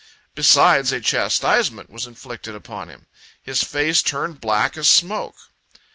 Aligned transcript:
Besides, 0.33 0.91
a 0.91 0.99
chastisement 0.99 1.91
was 1.91 2.07
inflicted 2.07 2.55
upon 2.55 2.89
him. 2.89 3.05
His 3.43 3.63
face 3.63 4.01
turned 4.01 4.41
black 4.41 4.75
as 4.75 4.87
smoke. 4.89 5.35